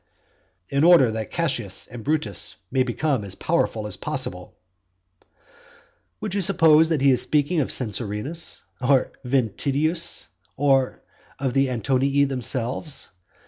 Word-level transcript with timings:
"In 0.69 0.83
order 0.83 1.11
that 1.11 1.29
Cassius 1.29 1.85
and 1.85 2.03
Brutus 2.03 2.55
may 2.71 2.81
become 2.81 3.23
as 3.23 3.35
powerful 3.35 3.85
as 3.85 3.97
possible." 3.97 4.57
Would 6.21 6.33
you 6.33 6.41
suppose 6.41 6.89
that 6.89 7.01
he 7.01 7.11
is 7.11 7.21
speaking 7.21 7.59
of 7.59 7.71
Censorinus, 7.71 8.63
or 8.81 8.99
of 9.01 9.13
Ventidius, 9.31 10.29
or 10.57 11.03
of 11.37 11.53
the 11.53 11.69
Antonii 11.69 12.25
themselves. 12.27 13.09